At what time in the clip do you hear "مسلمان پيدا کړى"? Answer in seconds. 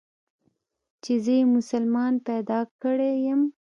1.55-3.11